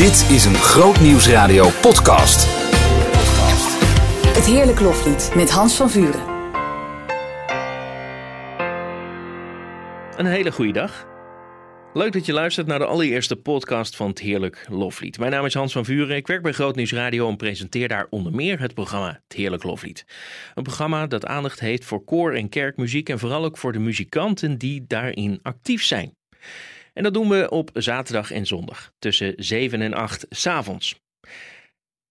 [0.00, 2.46] Dit is een Groot Nieuwsradio podcast.
[4.36, 6.20] Het Heerlijk Loflied met Hans van Vuren.
[10.16, 11.06] Een hele goede dag.
[11.92, 15.18] Leuk dat je luistert naar de allereerste podcast van het Heerlijk Loflied.
[15.18, 16.16] Mijn naam is Hans van Vuren.
[16.16, 19.62] Ik werk bij Groot Nieuws Radio en presenteer daar onder meer het programma Het Heerlijk
[19.62, 20.04] Loflied.
[20.54, 24.58] Een programma dat aandacht heeft voor koor- en kerkmuziek en vooral ook voor de muzikanten
[24.58, 26.14] die daarin actief zijn.
[26.92, 31.00] En dat doen we op zaterdag en zondag tussen 7 en 8 s'avonds.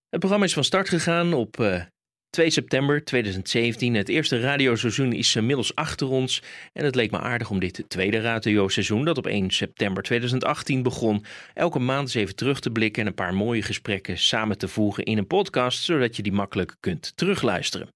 [0.09, 1.81] Het programma is van start gegaan op uh,
[2.29, 3.93] 2 september 2017.
[3.93, 6.41] Het eerste radioseizoen is inmiddels achter ons.
[6.73, 11.25] En het leek me aardig om dit tweede radioseizoen, dat op 1 september 2018 begon,
[11.53, 15.03] elke maand eens even terug te blikken en een paar mooie gesprekken samen te voegen
[15.03, 17.89] in een podcast, zodat je die makkelijk kunt terugluisteren.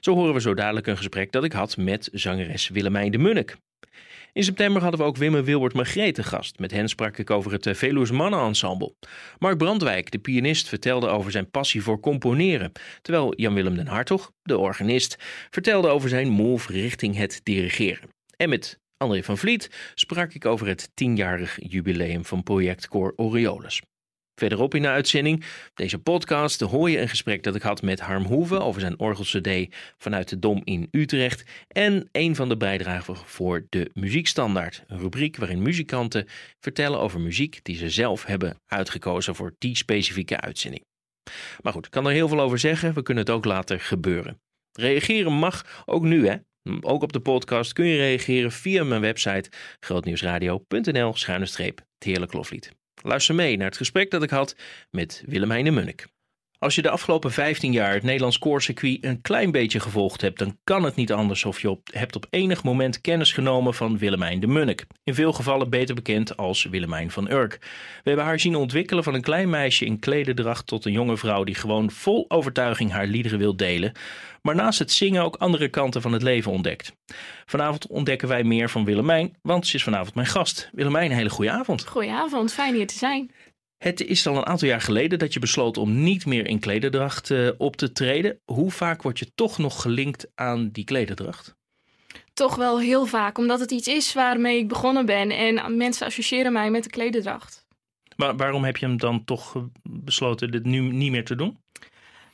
[0.00, 3.56] Zo horen we zo dadelijk een gesprek dat ik had met zangeres Willemijn de Munnik.
[4.36, 6.58] In september hadden we ook Wim en Wilbert Magreet te gast.
[6.58, 8.94] Met hen sprak ik over het Veluws Mannenensemble.
[9.38, 12.72] Mark Brandwijk, de pianist, vertelde over zijn passie voor componeren.
[13.02, 15.16] Terwijl Jan-Willem den Hartog, de organist,
[15.50, 18.08] vertelde over zijn move richting het dirigeren.
[18.36, 23.82] En met André van Vliet sprak ik over het tienjarig jubileum van projectkoor Orioles.
[24.38, 28.24] Verderop in de uitzending, deze podcast, hoor je een gesprek dat ik had met Harm
[28.24, 31.44] Hoeven over zijn orgel-cd vanuit de Dom in Utrecht.
[31.68, 36.26] En een van de bijdragen voor de Muziekstandaard, een rubriek waarin muzikanten
[36.60, 40.84] vertellen over muziek die ze zelf hebben uitgekozen voor die specifieke uitzending.
[41.62, 44.40] Maar goed, ik kan er heel veel over zeggen, we kunnen het ook laten gebeuren.
[44.72, 46.36] Reageren mag ook nu, hè?
[46.80, 49.50] Ook op de podcast kun je reageren via mijn website
[49.80, 52.74] grootnieuwsradio.nl-het heerlijk loflied.
[53.06, 54.56] Luister mee naar het gesprek dat ik had
[54.90, 56.06] met Willemijn de Munnik.
[56.58, 60.58] Als je de afgelopen 15 jaar het Nederlands koorcircuit een klein beetje gevolgd hebt, dan
[60.64, 64.46] kan het niet anders of je hebt op enig moment kennis genomen van Willemijn de
[64.46, 64.86] Munnik.
[65.04, 67.58] In veel gevallen beter bekend als Willemijn van Urk.
[68.02, 71.44] We hebben haar zien ontwikkelen van een klein meisje in klederdracht tot een jonge vrouw
[71.44, 73.92] die gewoon vol overtuiging haar liederen wil delen,
[74.42, 76.92] maar naast het zingen ook andere kanten van het leven ontdekt.
[77.46, 80.70] Vanavond ontdekken wij meer van Willemijn, want ze is vanavond mijn gast.
[80.72, 81.86] Willemijn, een hele goede avond.
[81.86, 83.30] Goedenavond, fijn hier te zijn.
[83.78, 87.30] Het is al een aantal jaar geleden dat je besloot om niet meer in klederdracht
[87.30, 88.40] uh, op te treden.
[88.44, 91.54] Hoe vaak word je toch nog gelinkt aan die klederdracht?
[92.34, 96.52] Toch wel heel vaak, omdat het iets is waarmee ik begonnen ben en mensen associëren
[96.52, 97.66] mij met de klederdracht.
[98.16, 101.58] Maar waarom heb je hem dan toch besloten dit nu niet meer te doen?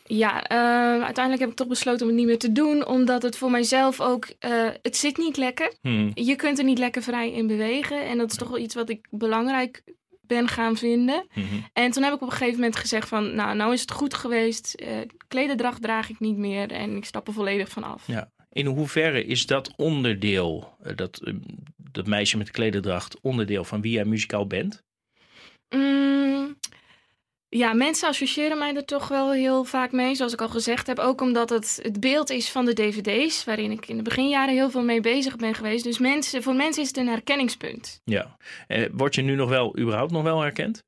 [0.04, 3.36] Ja, uh, uiteindelijk heb ik toch besloten om het niet meer te doen, omdat het
[3.36, 5.72] voor mijzelf ook, uh, het zit niet lekker.
[5.80, 6.10] Hmm.
[6.14, 8.88] Je kunt er niet lekker vrij in bewegen en dat is toch wel iets wat
[8.88, 9.82] ik belangrijk
[10.34, 11.26] ben gaan vinden.
[11.34, 11.64] Mm -hmm.
[11.72, 14.14] En toen heb ik op een gegeven moment gezegd van, nou, nou is het goed
[14.14, 14.82] geweest.
[15.30, 18.06] Uh, draag ik niet meer en ik stap er volledig van af.
[18.06, 18.30] Ja.
[18.52, 21.32] In hoeverre is dat onderdeel, dat,
[21.76, 24.82] dat meisje met de klederdracht, onderdeel van wie jij muzikaal bent?
[25.74, 26.56] Mm,
[27.56, 30.98] ja, mensen associëren mij er toch wel heel vaak mee, zoals ik al gezegd heb.
[30.98, 34.70] Ook omdat het het beeld is van de dvd's, waarin ik in de beginjaren heel
[34.70, 35.84] veel mee bezig ben geweest.
[35.84, 38.00] Dus mensen, voor mensen is het een herkenningspunt.
[38.04, 38.36] Ja.
[38.66, 40.82] Eh, word je nu nog wel, überhaupt nog wel herkend?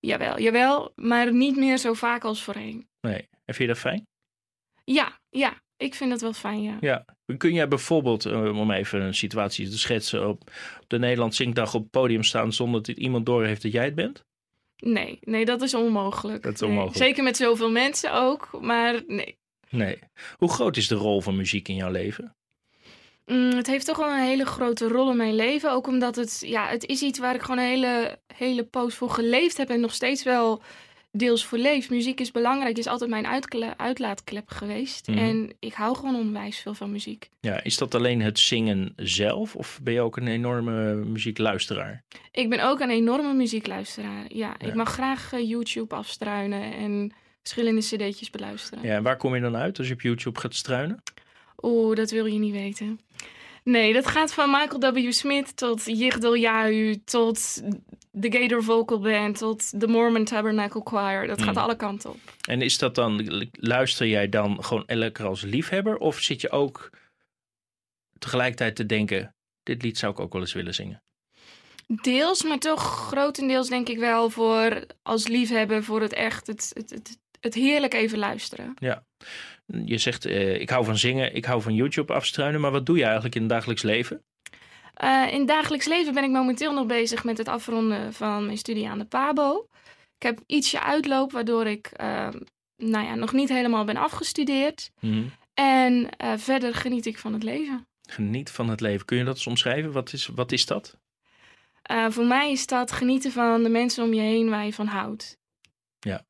[0.00, 2.88] Jawel, jawel, maar niet meer zo vaak als voorheen.
[3.00, 3.28] Nee.
[3.44, 4.06] En vind je dat fijn?
[4.84, 5.54] Ja, ja.
[5.76, 6.76] Ik vind het wel fijn, ja.
[6.80, 7.04] ja.
[7.36, 10.50] Kun jij bijvoorbeeld, om even een situatie te schetsen, op
[10.86, 14.24] de Nederlands Zinkdag op het podium staan zonder dat iemand doorheeft dat jij het bent?
[14.82, 16.42] Nee, nee, dat is onmogelijk.
[16.42, 16.98] Dat is onmogelijk.
[16.98, 17.08] Nee.
[17.08, 19.38] Zeker met zoveel mensen ook, maar nee.
[19.70, 19.98] Nee.
[20.36, 22.36] Hoe groot is de rol van muziek in jouw leven?
[23.26, 25.72] Mm, het heeft toch wel een hele grote rol in mijn leven.
[25.72, 29.10] Ook omdat het, ja, het is iets waar ik gewoon een hele, hele poos voor
[29.10, 30.62] geleefd heb en nog steeds wel
[31.18, 31.90] deels voor leef.
[31.90, 33.26] Muziek is belangrijk, is altijd mijn
[33.76, 35.08] uitlaatklep geweest.
[35.08, 35.18] Mm.
[35.18, 37.28] En ik hou gewoon onwijs veel van muziek.
[37.40, 42.04] Ja, is dat alleen het zingen zelf of ben je ook een enorme muziekluisteraar?
[42.32, 44.24] Ik ben ook een enorme muziekluisteraar.
[44.28, 44.66] Ja, ja.
[44.66, 48.84] ik mag graag uh, YouTube afstruinen en verschillende cd'tjes beluisteren.
[48.84, 51.02] Ja, waar kom je dan uit als je op YouTube gaat struinen?
[51.62, 53.00] Oeh, dat wil je niet weten.
[53.64, 55.12] Nee, dat gaat van Michael W.
[55.12, 57.62] Smith tot Yigdal Yahu, tot
[58.20, 61.26] de Gator Vocal Band, tot de Mormon Tabernacle Choir.
[61.26, 61.60] Dat gaat mm.
[61.60, 62.18] alle kanten op.
[62.48, 65.96] En is dat dan, luister jij dan gewoon lekker als liefhebber?
[65.96, 66.90] Of zit je ook
[68.18, 71.02] tegelijkertijd te denken, dit lied zou ik ook wel eens willen zingen?
[71.86, 76.90] Deels, maar toch grotendeels denk ik wel voor als liefhebber, voor het echt, het, het,
[76.90, 78.74] het, het heerlijk even luisteren.
[78.78, 79.04] Ja.
[79.84, 82.96] Je zegt, uh, ik hou van zingen, ik hou van YouTube afstruinen, maar wat doe
[82.96, 84.22] je eigenlijk in het dagelijks leven?
[85.02, 88.58] Uh, in het dagelijks leven ben ik momenteel nog bezig met het afronden van mijn
[88.58, 89.68] studie aan de PABO.
[90.16, 92.28] Ik heb ietsje uitloop, waardoor ik uh,
[92.76, 94.90] nou ja, nog niet helemaal ben afgestudeerd.
[95.00, 95.30] Mm -hmm.
[95.54, 96.08] En
[96.38, 97.86] verder geniet ik van het leven.
[98.10, 99.06] Geniet van het leven.
[99.06, 99.92] Kun je dat eens omschrijven?
[99.92, 100.96] Wat is, wat is dat?
[102.08, 105.38] voor mij is dat genieten van de mensen om je heen waar je van houdt.
[105.98, 106.26] Ja,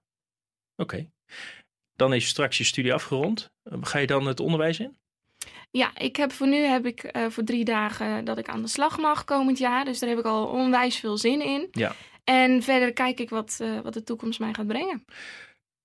[0.76, 1.10] oké.
[1.96, 3.50] Dan is straks je studie afgerond.
[3.80, 4.97] Ga je dan het onderwijs in?
[5.70, 8.68] Ja, ik heb voor nu heb ik uh, voor drie dagen dat ik aan de
[8.68, 9.84] slag mag komend jaar.
[9.84, 11.68] Dus daar heb ik al onwijs veel zin in.
[11.70, 11.94] Ja.
[12.24, 15.04] En verder kijk ik wat, uh, wat de toekomst mij gaat brengen.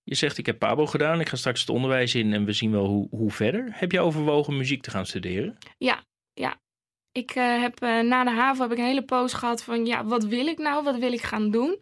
[0.03, 2.71] Je zegt ik heb Pabo gedaan, ik ga straks het onderwijs in en we zien
[2.71, 3.67] wel hoe, hoe verder.
[3.71, 5.57] Heb je overwogen muziek te gaan studeren?
[5.77, 6.03] Ja,
[6.33, 6.61] ja.
[7.11, 10.25] Ik uh, heb na de HAVO heb ik een hele poos gehad van ja, wat
[10.25, 10.83] wil ik nou?
[10.83, 11.79] Wat wil ik gaan doen?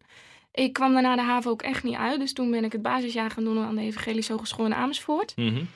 [0.51, 2.19] Ik kwam daarna de HAVO ook echt niet uit.
[2.19, 5.33] Dus toen ben ik het basisjaar gaan doen aan de Evangelische Hogeschool in Amersfoort.
[5.35, 5.67] Mm -hmm.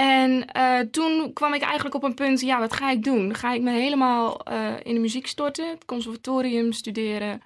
[0.00, 3.34] En uh, toen kwam ik eigenlijk op een punt, ja, wat ga ik doen?
[3.34, 7.42] Ga ik me helemaal uh, in de muziek storten, het conservatorium studeren,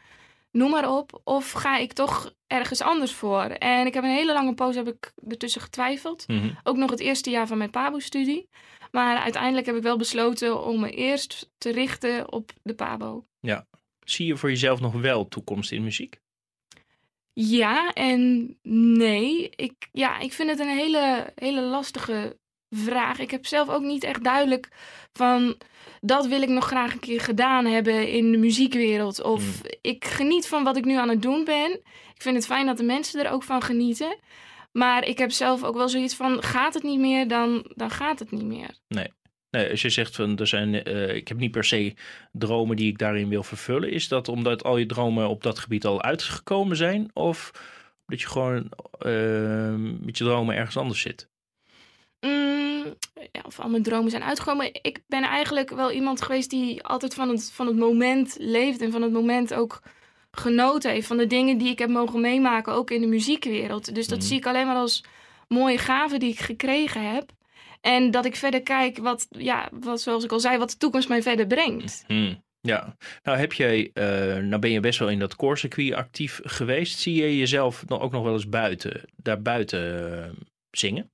[0.50, 1.20] noem maar op?
[1.24, 3.42] Of ga ik toch ergens anders voor?
[3.42, 6.24] En ik heb een hele lange poos heb ik ertussen getwijfeld.
[6.28, 6.58] Mm -hmm.
[6.62, 8.48] Ook nog het eerste jaar van mijn PABO-studie.
[8.90, 13.26] Maar uiteindelijk heb ik wel besloten om me eerst te richten op de PABO.
[13.40, 13.66] Ja.
[14.04, 16.20] Zie je voor jezelf nog wel toekomst in muziek?
[17.32, 19.50] Ja en nee.
[19.56, 22.40] Ik, ja, ik vind het een hele, hele lastige
[22.74, 23.18] vraag.
[23.18, 24.68] Ik heb zelf ook niet echt duidelijk
[25.12, 25.56] van
[26.00, 29.22] dat wil ik nog graag een keer gedaan hebben in de muziekwereld.
[29.22, 29.70] Of Hmm.
[29.80, 31.70] ik geniet van wat ik nu aan het doen ben.
[32.14, 34.16] Ik vind het fijn dat de mensen er ook van genieten.
[34.72, 38.18] Maar ik heb zelf ook wel zoiets van: gaat het niet meer, dan, dan gaat
[38.18, 38.78] het niet meer.
[38.88, 39.12] Nee.
[39.50, 41.94] Nee, als je zegt van er zijn, uh, ik heb niet per se
[42.32, 45.84] dromen die ik daarin wil vervullen, is dat omdat al je dromen op dat gebied
[45.84, 47.10] al uitgekomen zijn?
[47.12, 47.50] Of
[48.06, 48.72] dat je gewoon
[49.06, 51.28] uh, met je dromen ergens anders zit?
[52.26, 52.94] Mm,
[53.32, 54.68] ja, of al mijn dromen zijn uitgekomen.
[54.82, 58.92] Ik ben eigenlijk wel iemand geweest die altijd van het, van het moment leeft en
[58.92, 59.82] van het moment ook
[60.30, 61.06] genoten heeft.
[61.06, 63.94] Van de dingen die ik heb mogen meemaken, ook in de muziekwereld.
[63.94, 64.26] Dus dat Mhm.
[64.26, 65.04] zie ik alleen maar als
[65.48, 67.30] mooie gaven die ik gekregen heb.
[67.80, 71.08] En dat ik verder kijk wat, ja, wat, zoals ik al zei, wat de toekomst
[71.08, 72.04] mij verder brengt.
[72.06, 72.42] Hmm.
[72.60, 74.04] Ja, nou heb jij, uh,
[74.36, 76.98] nou ben je best wel in dat core actief geweest.
[76.98, 81.11] Zie je jezelf dan ook nog wel eens buiten, daar buiten uh, zingen?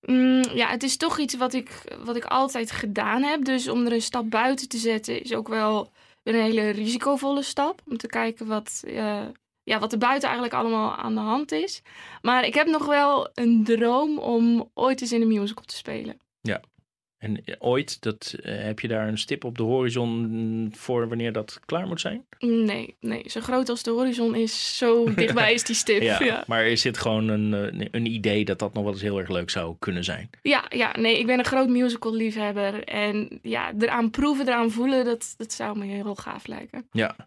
[0.00, 3.44] Mm, ja, het is toch iets wat ik, wat ik altijd gedaan heb.
[3.44, 7.82] Dus om er een stap buiten te zetten is ook wel een hele risicovolle stap.
[7.86, 9.22] Om te kijken wat, uh,
[9.62, 11.82] ja, wat er buiten eigenlijk allemaal aan de hand is.
[12.22, 16.20] Maar ik heb nog wel een droom om ooit eens in een musical te spelen.
[16.40, 16.60] Ja,
[17.18, 21.60] en ooit, dat, uh, heb je daar een stip op de horizon voor wanneer dat
[21.64, 22.26] klaar moet zijn?
[22.38, 23.22] Nee, nee.
[23.26, 26.02] Zo groot als de horizon is, zo dichtbij is die stip.
[26.12, 29.02] ja, ja, Maar er zit gewoon een, een, een idee dat dat nog wel eens
[29.02, 30.30] heel erg leuk zou kunnen zijn.
[30.42, 32.84] Ja, ja nee, ik ben een groot musical liefhebber.
[32.84, 36.88] En ja, eraan proeven, eraan voelen, dat, dat zou me heel gaaf lijken.
[36.92, 37.26] Ja, uh,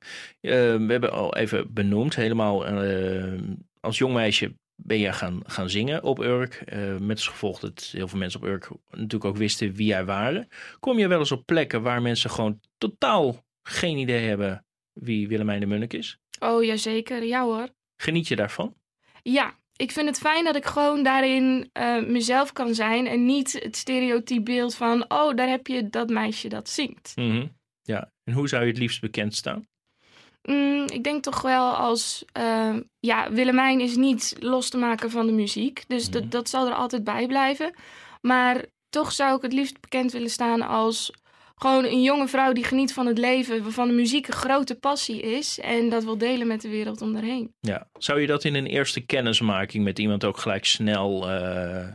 [0.75, 3.41] we hebben al even benoemd, helemaal uh,
[3.79, 4.53] als jong meisje
[4.83, 6.63] ben je gaan, gaan zingen op Urk.
[6.73, 10.05] Uh, met als gevolg dat heel veel mensen op Urk natuurlijk ook wisten wie jij
[10.05, 10.47] waren.
[10.79, 15.59] Kom je wel eens op plekken waar mensen gewoon totaal geen idee hebben wie Willemijn
[15.59, 16.19] de Munnik is?
[16.39, 17.23] Oh, jazeker.
[17.23, 17.69] Ja hoor.
[17.95, 18.73] Geniet je daarvan?
[19.21, 23.07] Ja, ik vind het fijn dat ik gewoon daarin uh, mezelf kan zijn.
[23.07, 27.11] En niet het stereotype beeld van, oh, daar heb je dat meisje dat zingt.
[27.15, 27.57] Mm -hmm.
[27.81, 29.67] Ja, en hoe zou je het liefst bekend staan?
[30.49, 32.25] Mm, ik denk toch wel als...
[32.37, 35.83] Uh, ja, Willemijn is niet los te maken van de muziek.
[35.87, 36.11] Dus Mhm.
[36.11, 37.73] dat, dat zal er altijd bij blijven.
[38.21, 41.11] Maar toch zou ik het liefst bekend willen staan als...
[41.55, 45.21] Gewoon een jonge vrouw die geniet van het leven, waarvan de muziek een grote passie
[45.21, 47.53] is en dat wil delen met de wereld om haar heen.
[47.59, 51.87] Ja, zou je dat in een eerste kennismaking met iemand ook gelijk snel uh,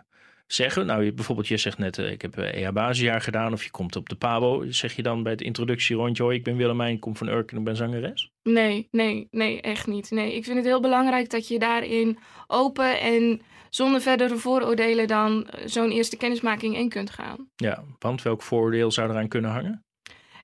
[0.47, 0.87] zeggen?
[0.87, 4.09] Nou, bijvoorbeeld, je zegt net, uh, ik heb EH basisjaar gedaan of je komt op
[4.09, 4.71] de PABO.
[4.71, 7.59] Zeg je dan bij het introductierondje, hoi, ik ben Willemijn, ik kom van Urk en
[7.59, 8.31] ik ben zangeres?
[8.43, 10.11] Nee, nee, nee, echt niet.
[10.11, 15.47] Nee, ik vind het heel belangrijk dat je daarin open en zonder verdere vooroordelen dan
[15.65, 17.49] zo'n eerste kennismaking in kunt gaan.
[17.57, 19.84] Ja, want welk vooroordeel zou eraan kunnen hangen?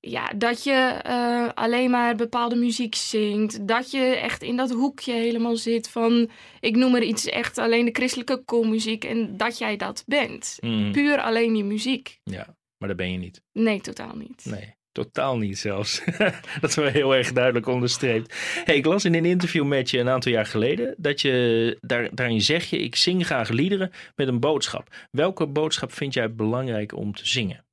[0.00, 3.68] Ja, dat je uh, alleen maar bepaalde muziek zingt.
[3.68, 6.30] Dat je echt in dat hoekje helemaal zit van,
[6.60, 9.04] ik noem er iets echt alleen de christelijke koolmuziek.
[9.04, 10.56] En dat jij dat bent.
[10.60, 10.92] Mm.
[10.92, 12.18] Puur alleen die muziek.
[12.24, 13.42] Ja, maar dat ben je niet.
[13.52, 14.44] Nee, totaal niet.
[14.44, 14.78] Nee.
[14.92, 16.02] Totaal niet zelfs.
[16.60, 18.34] dat is wel heel erg duidelijk onderstreept.
[18.64, 22.14] Hey, ik las in een interview met je een aantal jaar geleden dat je daar,
[22.14, 24.88] daarin zeg je: ik zing graag liederen met een boodschap.
[25.10, 27.64] Welke boodschap vind jij belangrijk om te zingen?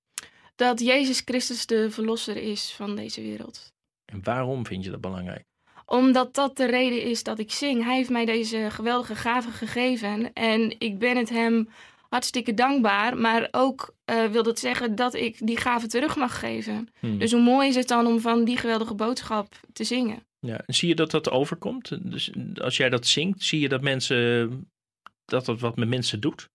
[0.57, 3.73] Dat Jezus Christus de verlosser is van deze wereld.
[4.05, 5.43] En waarom vind je dat belangrijk?
[5.85, 7.83] Omdat dat de reden is dat ik zing.
[7.83, 11.69] Hij heeft mij deze geweldige gave gegeven en ik ben het hem
[12.09, 13.17] hartstikke dankbaar.
[13.17, 16.89] Maar ook uh, wil dat zeggen dat ik die gave terug mag geven.
[16.99, 17.17] Hmm.
[17.19, 20.25] Dus hoe mooi is het dan om van die geweldige boodschap te zingen?
[20.39, 22.11] Ja, en zie je dat dat overkomt?
[22.11, 24.49] Dus als jij dat zingt, zie je dat mensen
[25.25, 26.49] dat dat wat met mensen doet?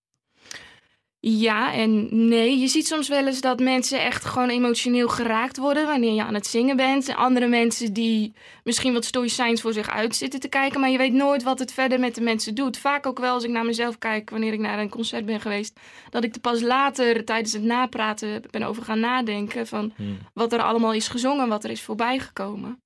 [1.25, 2.59] Ja en nee.
[2.59, 6.33] Je ziet soms wel eens dat mensen echt gewoon emotioneel geraakt worden wanneer je aan
[6.33, 7.15] het zingen bent.
[7.15, 11.13] Andere mensen die misschien wat stoïcijns voor zich uit zitten te kijken, maar je weet
[11.13, 12.77] nooit wat het verder met de mensen doet.
[12.77, 15.79] Vaak ook wel als ik naar mezelf kijk wanneer ik naar een concert ben geweest,
[16.09, 20.17] dat ik er pas later tijdens het napraten ben over gaan nadenken van hmm.
[20.33, 22.81] wat er allemaal is gezongen, wat er is voorbijgekomen.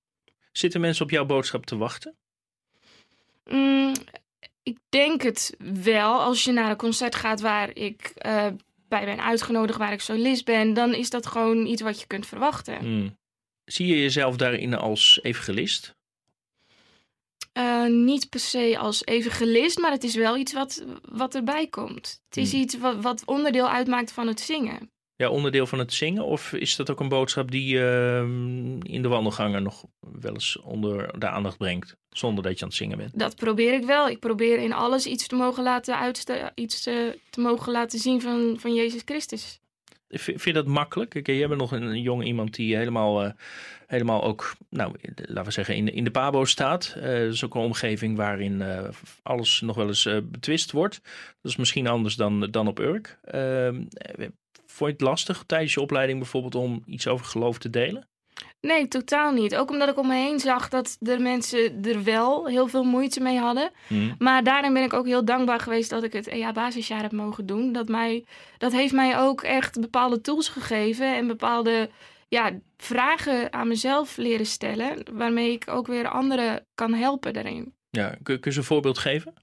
[0.51, 2.15] Zitten mensen op jouw boodschap te wachten?
[3.49, 3.93] Mm,
[4.67, 6.21] ik denk het wel.
[6.21, 8.47] Als je naar een concert gaat waar ik uh,
[8.87, 12.25] bij ben uitgenodigd, waar ik solist ben, dan is dat gewoon iets wat je kunt
[12.25, 12.77] verwachten.
[12.77, 13.17] Hmm.
[13.65, 15.95] Zie je jezelf daarin als evangelist?
[17.53, 22.21] Uh, niet per se als evangelist, maar het is wel iets wat, wat erbij komt.
[22.27, 22.61] Het is hmm.
[22.61, 26.25] iets wat, wat onderdeel uitmaakt van het zingen ja, onderdeel van het zingen?
[26.25, 30.59] Of is dat ook een boodschap die je ehm, in de wandelgangen nog wel eens
[30.59, 31.95] onder de aandacht brengt?
[32.09, 33.19] Zonder dat je aan het zingen bent?
[33.19, 34.09] Dat probeer ik wel.
[34.09, 38.21] Ik probeer in alles iets te mogen laten, uitste iets te, te mogen laten zien
[38.21, 39.59] van, van Jezus Christus.
[40.09, 41.09] Vind je dat makkelijk?
[41.09, 43.31] Kijk, jij bent nog een, jong iemand die helemaal, uh,
[43.87, 46.93] helemaal ook, nou, laten we zeggen, in de, in de pabo staat.
[46.97, 48.63] Uh, dat is ook een omgeving waarin
[49.23, 51.01] alles nog wel eens betwist wordt.
[51.41, 53.19] Dat is misschien anders dan, dan op Urk.
[54.77, 58.07] Vond je het lastig tijdens je opleiding bijvoorbeeld om iets over geloof te delen?
[58.61, 59.55] Nee, totaal niet.
[59.55, 63.19] Ook omdat ik om me heen zag dat de mensen er wel heel veel moeite
[63.19, 63.71] mee hadden.
[63.87, 64.15] Hmm.
[64.19, 67.71] Maar daarin ben ik ook heel dankbaar geweest dat ik het EA-basisjaar heb mogen doen.
[67.71, 68.25] Dat, mij,
[68.57, 71.89] dat heeft mij ook echt bepaalde tools gegeven en bepaalde
[72.27, 74.97] ja, vragen aan mezelf leren stellen.
[75.13, 77.73] Waarmee ik ook weer anderen kan helpen daarin.
[77.89, 79.33] Ja, kun, kun je een voorbeeld geven?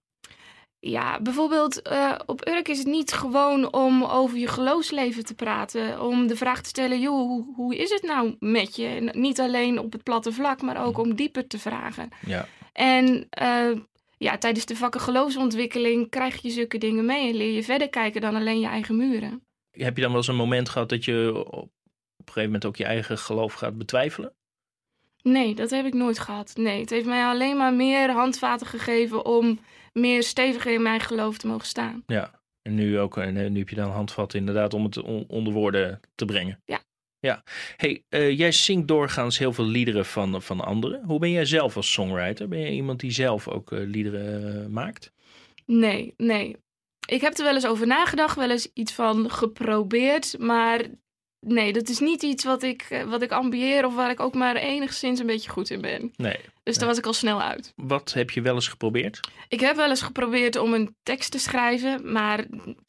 [0.87, 6.01] Ja, bijvoorbeeld uh, op Urk is het niet gewoon om over je geloofsleven te praten.
[6.01, 8.87] Om de vraag te stellen, joh, hoe, hoe is het nou met je?
[8.87, 12.09] En niet alleen op het platte vlak, maar ook om dieper te vragen.
[12.27, 12.49] Ja.
[12.73, 13.81] En uh,
[14.19, 18.21] ja, tijdens de vakken geloofsontwikkeling krijg je zulke dingen mee en leer je verder kijken
[18.21, 19.43] dan alleen je eigen muren.
[19.71, 21.63] Heb je dan wel eens een moment gehad dat je op
[22.17, 24.35] een gegeven moment ook je eigen geloof gaat betwijfelen?
[25.23, 26.53] Nee, dat heb ik nooit gehad.
[26.55, 29.59] Nee, het heeft mij alleen maar meer handvaten gegeven om
[29.95, 32.03] meer steviger in mijn geloof te mogen staan.
[32.07, 36.01] Ja, en nu, ook, en nu heb je dan handvat inderdaad om het onder woorden
[36.15, 36.63] te brengen.
[36.65, 36.83] Ja.
[37.19, 37.43] Ja.
[37.77, 41.05] Hey, uh, jij zingt doorgaans heel veel liederen van, van anderen.
[41.05, 42.49] Hoe ben jij zelf als songwriter?
[42.49, 45.13] Ben je iemand die zelf ook uh, liederen uh, maakt?
[45.67, 46.57] Nee, nee.
[47.07, 50.39] Ik heb er wel eens over nagedacht, wel eens iets van geprobeerd.
[50.39, 50.85] Maar
[51.45, 54.35] nee, dat is niet iets wat ik, eh, wat ik ambieer of waar ik ook
[54.35, 56.13] maar enigszins een beetje goed in ben.
[56.17, 56.37] Nee.
[56.63, 57.73] Dus daar was ik al snel uit.
[57.77, 59.21] Wat heb je wel eens geprobeerd?
[59.49, 62.45] Ik heb wel eens geprobeerd om een tekst te schrijven, maar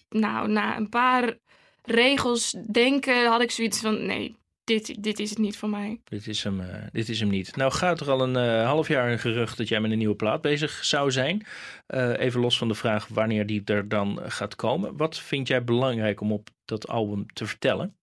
[0.10, 1.38] nou, na een paar
[1.84, 4.36] regels denken had ik zoiets van nee,
[4.66, 6.00] dit, dit is het niet voor mij.
[6.04, 7.56] Dit is hem, uh, dit is hem niet.
[7.56, 10.16] Nou gaat er al een uh, half jaar een gerucht dat jij met een nieuwe
[10.16, 11.46] plaat bezig zou zijn.
[11.88, 14.98] Uh, even los van de vraag wanneer die er dan gaat komen.
[14.98, 17.96] Wat vind jij belangrijk om op dat album te vertellen?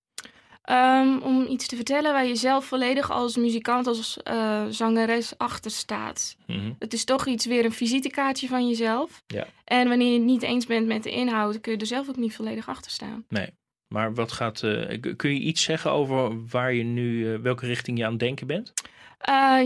[0.70, 5.70] Um, om iets te vertellen waar je zelf volledig als muzikant, als uh, zangeres achter
[5.70, 6.36] staat.
[6.46, 9.22] Mm Het is toch iets weer een visitekaartje van jezelf.
[9.26, 9.46] Ja.
[9.64, 12.16] En wanneer je het niet eens bent met de inhoud, kun je er zelf ook
[12.16, 13.24] niet volledig achter staan.
[13.28, 13.50] Nee.
[13.88, 17.98] Maar wat gaat, uh, kun je iets zeggen over waar je nu, uh, welke richting
[17.98, 18.72] je aan het denken bent?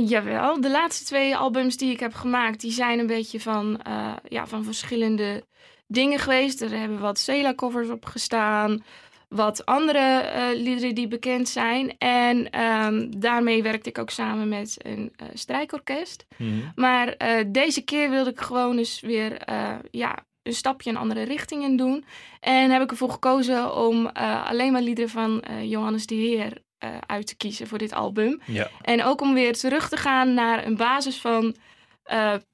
[0.09, 3.81] jawel, de laatste twee albums die ik heb gemaakt, die zijn een beetje van,
[4.29, 5.45] ja, van verschillende
[5.87, 6.62] dingen geweest.
[6.62, 8.83] Er hebben wat Cela-covers op gestaan
[9.28, 11.99] wat andere uh, liederen die bekend zijn.
[11.99, 16.26] En um, daarmee werkte ik ook samen met een uh, strijkorkest.
[16.37, 16.73] Mm -hmm.
[16.75, 19.42] Maar uh, deze keer wilde ik gewoon eens weer
[19.90, 22.04] ja, een stapje in andere richtingen doen.
[22.40, 24.06] En heb ik ervoor gekozen om
[24.45, 26.62] alleen maar liederen van Johannes de Heer
[27.06, 28.40] uit te kiezen voor dit album.
[28.45, 28.71] Ja.
[28.83, 31.56] En ook om weer terug te gaan naar een basis van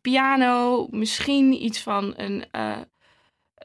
[0.01, 2.45] piano, misschien iets van een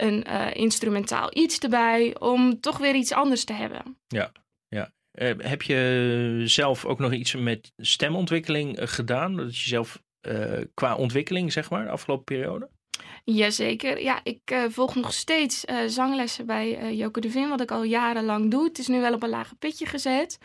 [0.01, 3.97] een uh, instrumentaal iets erbij, om toch weer iets anders te hebben.
[4.07, 4.31] Ja,
[4.67, 4.91] ja.
[5.11, 9.35] Uh, heb je zelf ook nog iets met stemontwikkeling uh, gedaan?
[9.35, 10.01] Dat je zelf
[10.73, 12.69] qua ontwikkeling, zeg maar, de afgelopen periode?
[13.23, 14.01] Jazeker.
[14.01, 18.63] Ja, ik volg nog steeds zanglessen bij Joke de Vin, wat ik al jarenlang doe.
[18.63, 20.37] Het is nu wel op een lage pitje gezet.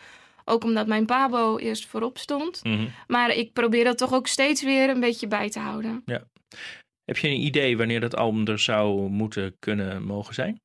[0.45, 2.63] Ook omdat mijn pabo eerst voorop stond.
[2.63, 2.91] Mm -hmm.
[3.07, 6.01] Maar ik probeer dat toch ook steeds weer een beetje bij te houden.
[6.05, 6.23] Ja.
[7.05, 10.61] Heb je een idee wanneer dat album er zou moeten kunnen mogen zijn?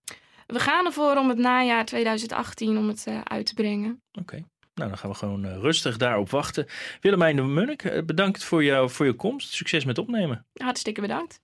[0.47, 4.02] We gaan ervoor om het najaar 2018 om het uh, uit te brengen.
[4.21, 4.42] Oké.
[4.75, 6.66] Nou, dan gaan we gewoon uh, rustig daarop wachten.
[7.00, 9.52] Willemijn de Munnik, uh, bedankt voor, jou, voor je komst.
[9.52, 10.47] Succes met opnemen.
[10.52, 11.40] Hartstikke bedankt.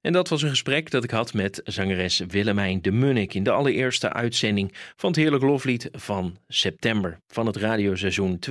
[0.00, 3.50] En dat was een gesprek dat ik had met zangeres Willemijn de Munnik in de
[3.50, 8.50] allereerste uitzending van het Heerlijk Loflied van september van het radioseizoen 2018-2019.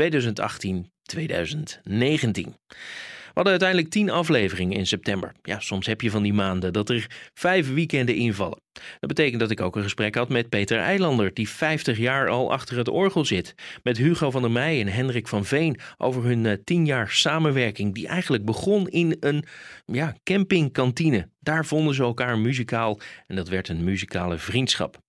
[3.33, 5.31] Hadden uiteindelijk tien afleveringen in september.
[5.41, 8.61] Ja, soms heb je van die maanden dat er vijf weekenden invallen.
[8.73, 12.51] Dat betekent dat ik ook een gesprek had met Peter Eilander, die 50 jaar al
[12.51, 13.55] achter het orgel zit.
[13.83, 17.93] Met Hugo van der Meij en Hendrik van Veen over hun uh, tien jaar samenwerking,
[17.93, 19.43] die eigenlijk begon in een
[19.85, 21.29] ja, campingkantine.
[21.39, 25.01] Daar vonden ze elkaar muzikaal en dat werd een muzikale vriendschap.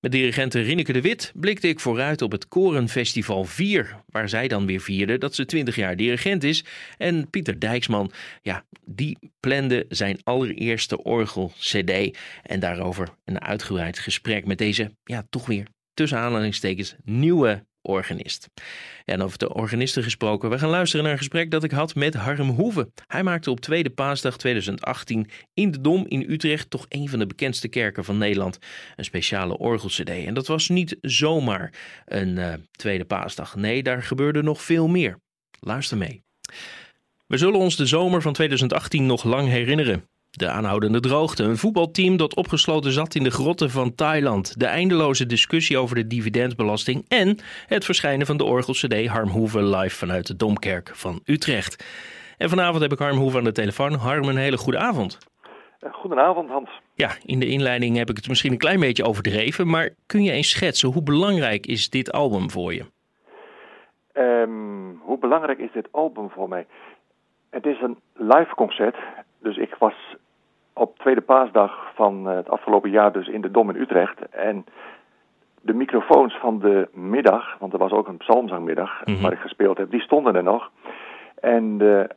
[0.00, 4.66] Met dirigente Rinneke de Wit blikte ik vooruit op het Korenfestival 4, waar zij dan
[4.66, 6.64] weer vierde dat ze 20 jaar dirigent is.
[6.96, 12.18] En Pieter Dijksman, ja, die plande zijn allereerste orgel-CD.
[12.42, 18.48] En daarover een uitgebreid gesprek met deze, ja, toch weer tussen aanhalingstekens nieuwe organist.
[19.04, 22.14] en over de organisten gesproken, we gaan luisteren naar een gesprek dat ik had met
[22.14, 22.92] Harm Hoeven.
[23.06, 27.26] Hij maakte op Tweede Paasdag 2018 in de Dom in Utrecht, toch een van de
[27.26, 28.58] bekendste kerken van Nederland,
[28.96, 30.08] een speciale orgelcd.
[30.08, 33.56] En dat was niet zomaar een uh, Tweede Paasdag.
[33.56, 35.20] Nee, daar gebeurde nog veel meer.
[35.60, 36.22] Luister mee.
[37.26, 40.08] We zullen ons de zomer van 2018 nog lang herinneren.
[40.30, 45.26] De aanhoudende droogte, een voetbalteam dat opgesloten zat in de grotten van Thailand, de eindeloze
[45.26, 50.36] discussie over de dividendbelasting en het verschijnen van de orgel-cd Harm Hoeven live vanuit de
[50.36, 51.84] Domkerk van Utrecht.
[52.38, 53.92] En vanavond heb ik Harm Hoeven aan de telefoon.
[53.92, 55.18] Harm, een hele goede avond.
[55.80, 56.70] Eh, goedenavond, Hans.
[56.94, 60.32] Ja, in de inleiding heb ik het misschien een klein beetje overdreven, maar kun je
[60.32, 62.84] eens schetsen hoe belangrijk is dit album voor je?
[64.12, 66.66] Um, hoe belangrijk is dit album voor mij?
[67.50, 68.96] Het is een live concert
[69.42, 70.16] dus ik was
[71.10, 74.28] tweede paasdag van eh, het afgelopen jaar dus in de Dom in Utrecht.
[74.30, 74.64] En
[75.60, 79.78] de microfoons van de middag, want er was ook een psalmzangmiddag mm waar ik gespeeld
[79.78, 80.70] heb, die stonden er nog.
[81.40, 82.10] En de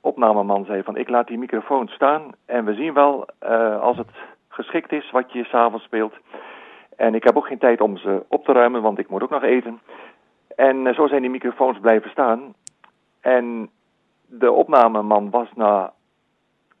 [0.00, 4.10] opnameman zei van ik laat die microfoon staan en we zien wel uh, als het
[4.48, 6.14] geschikt is wat je s'avonds speelt.
[6.96, 9.30] En ik heb ook geen tijd om ze op te ruimen, want ik moet ook
[9.30, 9.80] nog eten.
[10.56, 12.54] En uh, zo zijn die microfoons blijven staan.
[13.20, 13.70] En
[14.26, 15.92] de opnameman was na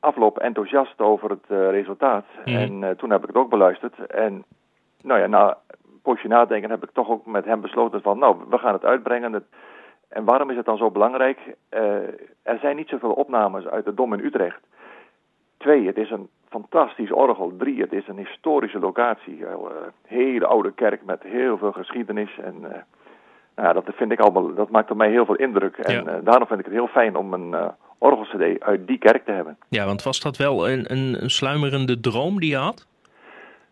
[0.00, 2.24] afloop enthousiast over het uh, resultaat.
[2.44, 2.56] Mhm.
[2.56, 4.06] En uh, toen heb ik het ook beluisterd.
[4.06, 4.44] En
[5.02, 8.18] nou ja, na een poosje nadenken heb ik toch ook met hem besloten van...
[8.18, 9.46] nou, we gaan het uitbrengen.
[10.08, 11.38] En waarom is het dan zo belangrijk?
[11.70, 11.80] Uh,
[12.42, 14.60] er zijn niet zoveel opnames uit de Dom in Utrecht.
[15.56, 17.52] Twee, het is een fantastisch orgel.
[17.58, 19.46] Drie, het is een historische locatie.
[19.46, 19.58] Een
[20.06, 22.38] hele oude kerk met heel veel geschiedenis.
[22.38, 22.86] En
[23.56, 25.76] nou, dat vind ik allemaal, dat maakt op mij heel veel indruk.
[25.76, 27.54] En daarom vind ik het heel fijn om een
[28.00, 29.56] orgelcd uit die kerk te hebben.
[29.68, 32.86] Ja, want was dat wel een, een, een sluimerende droom die je had?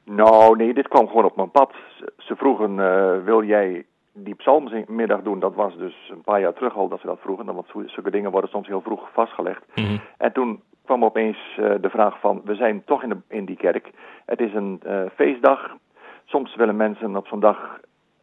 [0.04, 1.72] Nou, nee, dit kwam gewoon op mijn pad.
[2.18, 5.40] Ze vroegen, uh, wil jij die psalmmiddag doen?
[5.40, 7.54] Dat was dus een paar jaar terug al dat ze dat vroegen.
[7.54, 9.62] Want zulke dingen worden soms heel vroeg vastgelegd.
[9.74, 9.96] Mhm.
[10.18, 13.56] En toen kwam opeens uh, de vraag van, we zijn toch in, de, in die
[13.56, 13.90] kerk.
[14.26, 15.76] Het is een uh, feestdag.
[16.24, 17.80] Soms willen mensen op zo'n dag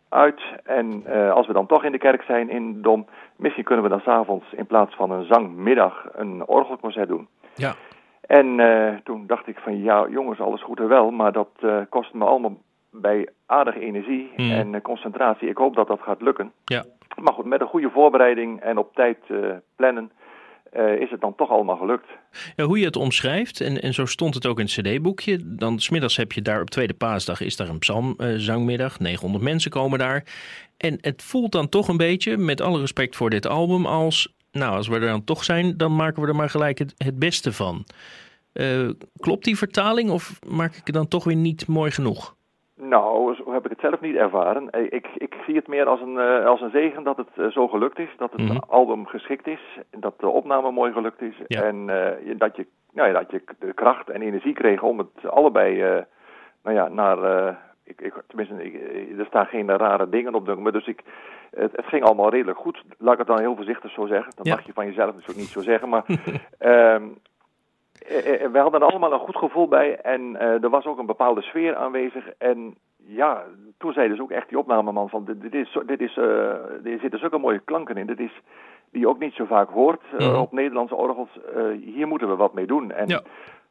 [0.10, 0.42] uit.
[0.64, 3.90] En uh, als we dan toch in de kerk zijn in Dom, misschien kunnen we
[3.90, 7.28] dan s'avonds in plaats van een zangmiddag een orgelconcert doen.
[7.56, 7.74] Ja.
[8.22, 11.78] En uh, toen dacht ik van ja, jongens, alles goed en wel, maar dat uh,
[11.90, 12.58] kost me allemaal
[12.92, 14.52] bij aardige energie mm.
[14.52, 15.50] en concentratie.
[15.50, 16.52] Ik hoop dat dat gaat lukken.
[16.66, 16.84] Ja.
[17.22, 19.18] Maar goed, met een goede voorbereiding en op tijd
[19.76, 20.12] plannen
[20.76, 22.08] uh, is het dan toch allemaal gelukt.
[22.56, 25.40] Ja, hoe je het omschrijft, en, en zo stond het ook in het cd-boekje.
[25.44, 29.00] Dan smiddags heb je daar op tweede paasdag is daar een psalmzangmiddag.
[29.00, 30.24] 900 mensen komen daar.
[30.78, 34.34] En het voelt dan toch een beetje, met alle respect voor dit album, als...
[34.52, 37.20] Nou, als we er dan toch zijn, dan maken we er maar gelijk het, het
[37.20, 37.86] beste van.
[38.54, 42.36] Uh, klopt die vertaling of maak ik het dan toch weer niet mooi genoeg?
[42.76, 44.70] Nou, heb ik het zelf niet ervaren.
[44.70, 47.52] Eh, ik, ik zie het meer als een, uh, als een zegen dat het uh,
[47.52, 48.10] zo gelukt is.
[48.18, 48.64] Dat het mm -hmm.
[48.68, 49.80] album geschikt is.
[49.90, 51.36] Dat de opname mooi gelukt is.
[51.48, 51.62] Ja.
[51.62, 55.30] En uh, dat, je, nou ja, dat je de kracht en energie kreeg om het
[55.30, 55.78] allebei
[56.64, 57.50] nou ja, naar...
[57.84, 58.74] ik, ik, tenminste, ik,
[59.20, 60.56] er staan geen rare dingen op.
[60.56, 61.02] Maar dus ik,
[61.52, 62.84] het, het, ging allemaal redelijk goed.
[62.98, 64.32] Laat ik het dan heel voorzichtig zo zeggen.
[64.36, 64.56] Dat ja.
[64.56, 65.90] mag je van jezelf natuurlijk niet zo zeggen.
[65.90, 66.04] Maar
[66.60, 67.18] um,
[68.54, 71.42] we hadden er allemaal een goed gevoel bij en uh, er was ook een bepaalde
[71.42, 72.30] sfeer aanwezig.
[72.38, 73.44] En ja,
[73.78, 76.26] toen zei dus ook echt die opnameman van dit, dit is, dit is, uh,
[76.86, 78.06] er zitten zulke mooie klanken in.
[78.06, 78.42] Dit is
[78.92, 80.40] die je ook niet zo vaak hoort uh, Mhm.
[80.40, 81.40] op Nederlandse orgels.
[81.82, 82.92] hier moeten we wat mee doen.
[82.92, 83.22] En Ja.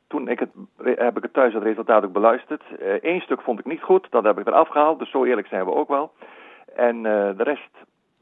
[0.08, 0.50] toen ik het,
[0.82, 2.62] heb ik het thuis het resultaat ook beluisterd.
[3.00, 4.98] Eén stuk vond ik niet goed, dat heb ik eraf gehaald.
[4.98, 6.12] Dus zo eerlijk zijn we ook wel.
[6.74, 7.70] En de rest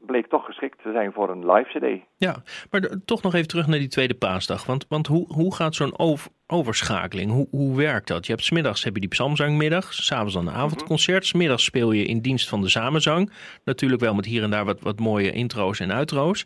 [0.05, 2.05] bleek toch geschikt te zijn voor een live CD.
[2.17, 4.65] Ja, maar de- toch nog even terug naar die tweede paasdag.
[4.65, 7.31] Want, want hoe, hoe gaat zo'n over, overschakeling?
[7.31, 8.25] Hoe, hoe werkt dat?
[8.25, 11.25] Je hebt smiddags heb je die psalmzangmiddag, s'avonds dan een avondconcert.
[11.25, 13.31] Smiddags speel je in dienst van de samenzang.
[13.63, 16.45] Natuurlijk wel met hier en daar wat, wat mooie intro's en outro's.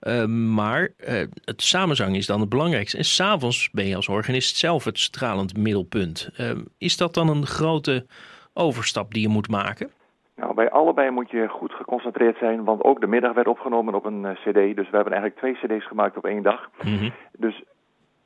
[0.00, 2.96] Uh, maar uh, het samenzang is dan het belangrijkste.
[2.96, 6.30] En s'avonds ben je als organist zelf het stralend middelpunt.
[6.40, 8.06] Uh, is dat dan een grote
[8.52, 9.90] overstap die je moet maken?
[10.38, 14.04] Nou, bij allebei moet je goed geconcentreerd zijn, want ook de middag werd opgenomen op
[14.04, 14.54] een cd.
[14.54, 16.70] Dus we hebben eigenlijk twee cd's gemaakt op één dag.
[16.82, 17.10] Mhm.
[17.32, 17.62] Dus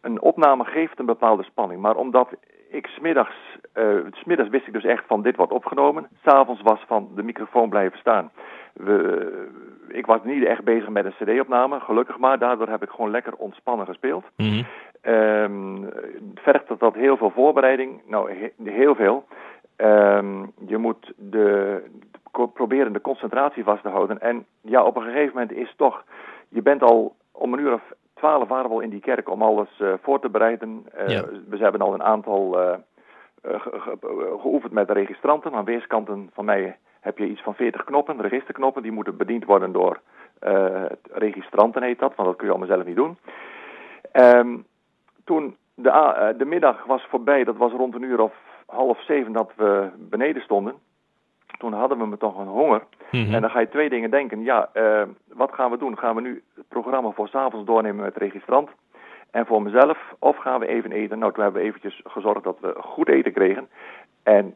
[0.01, 1.81] een opname geeft een bepaalde spanning.
[1.81, 2.29] Maar omdat
[2.69, 3.35] ik smiddags,
[3.75, 6.09] uh, smiddags wist ik dus echt van dit wordt opgenomen.
[6.25, 8.31] S'avonds was van de microfoon blijven staan.
[8.73, 9.49] We,
[9.89, 12.39] ik was niet echt bezig met een cd-opname, gelukkig maar.
[12.39, 14.25] Daardoor heb ik gewoon lekker ontspannen gespeeld.
[14.37, 14.63] Mhm.
[15.03, 15.89] Um,
[16.35, 18.01] vergt dat, dat heel veel voorbereiding?
[18.07, 19.25] Nou, heel veel.
[19.83, 21.83] Um, je moet de,
[22.33, 24.21] de, proberen de concentratie vast te houden.
[24.21, 26.05] En ja, op een gegeven moment is toch...
[26.49, 27.83] Je bent al om een uur of
[28.15, 30.87] twaalf waren we al in die kerk om alles uh, voor te bereiden.
[30.99, 31.25] Uh, Ja.
[31.49, 32.75] We hebben al een aantal uh,
[33.43, 33.97] ge ge
[34.41, 35.53] geoefend met de registranten.
[35.53, 38.83] Aan weerskanten van mij heb je iets van 40 knoppen, registerknoppen.
[38.83, 40.01] Die moeten bediend worden door
[41.13, 43.19] registranten heet dat, want dat kun je allemaal zelf niet doen.
[44.13, 44.67] Um,
[45.25, 48.35] toen de, de middag was voorbij, dat was rond een uur of
[48.73, 50.75] half zeven dat we beneden stonden.
[51.59, 52.83] Toen hadden we me toch een honger.
[53.11, 53.35] Mhm.
[53.35, 54.43] En dan ga je twee dingen denken.
[54.43, 55.99] Ja, uh, wat gaan we doen?
[55.99, 58.71] Gaan we nu het programma voor s'avonds doornemen met de registrant?
[59.31, 59.99] En voor mezelf?
[60.19, 61.19] Of gaan we even eten?
[61.19, 63.69] Nou, toen hebben we eventjes gezorgd dat we goed eten kregen.
[64.23, 64.55] En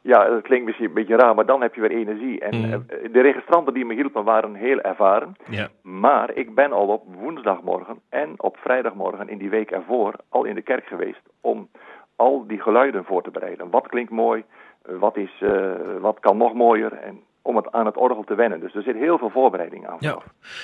[0.00, 2.40] ja, dat klinkt misschien een beetje raar, maar dan heb je weer energie.
[2.40, 2.72] En Mhm.
[2.72, 5.36] uh, de registranten die me hielpen waren heel ervaren.
[5.82, 10.54] Maar ik ben al op woensdagmorgen en op vrijdagmorgen in die week ervoor al in
[10.54, 11.68] de kerk geweest om
[12.16, 13.70] al die geluiden voor te bereiden.
[13.70, 14.44] Wat klinkt mooi,
[14.82, 18.60] wat, is, uh, wat kan nog mooier en om het aan het orgel te wennen.
[18.60, 19.96] Dus er zit heel veel voorbereiding aan.
[20.00, 20.18] Ja,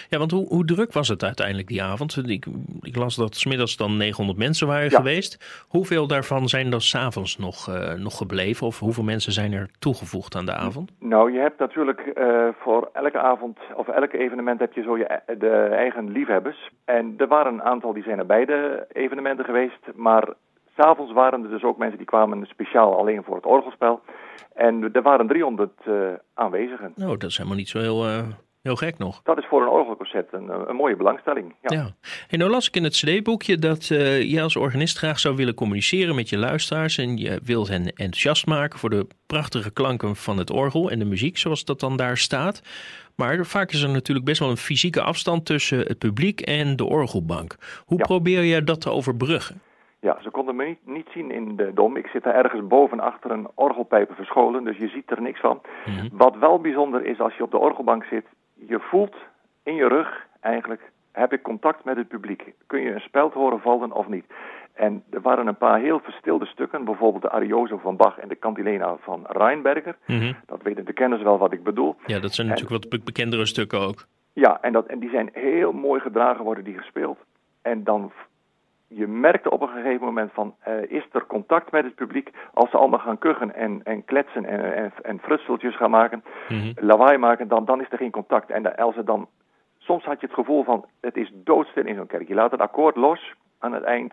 [0.09, 2.29] ja want hoe, hoe druk was het uiteindelijk die avond?
[2.29, 2.47] Ik,
[2.81, 4.97] ik las dat smiddags dan 900 mensen waren Ja.
[4.97, 5.65] geweest.
[5.69, 8.67] Hoeveel daarvan zijn er s'avonds nog, uh, nog gebleven?
[8.67, 10.93] Of hoeveel mensen zijn er toegevoegd aan de avond?
[10.99, 15.21] Nou, je hebt natuurlijk uh, voor elke avond of elk evenement heb je zo je
[15.38, 16.71] de eigen liefhebbers.
[16.85, 20.29] En er waren een aantal die zijn naar beide evenementen geweest, maar
[20.83, 24.01] S'avonds waren er dus ook mensen die kwamen speciaal alleen voor het orgelspel.
[24.55, 25.95] En er waren 300 uh,
[26.35, 26.92] aanwezigen.
[26.97, 28.23] Nou, dat is helemaal niet zo heel, uh,
[28.62, 29.21] heel gek nog.
[29.23, 31.55] Dat is voor een orgelconcert een, een mooie belangstelling.
[31.61, 31.77] Ja.
[31.77, 31.90] ja.
[32.29, 35.55] En nou las ik in het cd-boekje dat uh, je als organist graag zou willen
[35.55, 36.99] communiceren met je luisteraars.
[36.99, 41.05] En je wilt hen enthousiast maken voor de prachtige klanken van het orgel en de
[41.05, 42.62] muziek zoals dat dan daar staat.
[43.16, 46.85] Maar vaak is er natuurlijk best wel een fysieke afstand tussen het publiek en de
[46.85, 47.57] orgelbank.
[47.85, 48.05] Hoe Ja.
[48.05, 49.61] probeer je dat te overbruggen?
[50.03, 51.97] Ja, ze konden me niet, niet zien in de dom.
[51.97, 55.61] Ik zit daar ergens boven achter een orgelpijpen verscholen, dus je ziet er niks van.
[55.87, 56.09] Mhm.
[56.12, 59.15] Wat wel bijzonder is als je op de orgelbank zit, je voelt
[59.62, 62.53] in je rug eigenlijk, heb ik contact met het publiek?
[62.67, 64.25] Kun je een speld horen vallen of niet?
[64.73, 68.38] En er waren een paar heel verstilde stukken, bijvoorbeeld de Arioso van Bach en de
[68.38, 69.97] Cantilena van Reinberger.
[70.07, 70.33] Mhm.
[70.47, 71.97] Dat weten de kenners wel wat ik bedoel.
[72.07, 74.07] Ja, dat zijn natuurlijk wat be- bekendere stukken ook.
[74.33, 77.19] Ja, en, dat, en die zijn heel mooi gedragen worden die gespeeld.
[77.62, 78.12] En dan,
[78.94, 82.31] je merkte op een gegeven moment van, eh, is er contact met het publiek?
[82.55, 86.72] Als ze allemaal gaan kuchen en, en kletsen en, en, en frutseltjes gaan maken, Mhm.
[86.76, 88.50] lawaai maken, dan, dan is er geen contact.
[88.50, 89.28] En de- als er dan,
[89.78, 92.28] soms had je het gevoel van, het is doodstil in zo'n kerk.
[92.28, 94.12] Je laat het akkoord los aan het eind